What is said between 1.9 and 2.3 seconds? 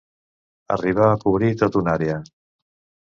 àrea.